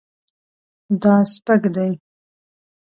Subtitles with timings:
[1.01, 1.91] دا سپک دی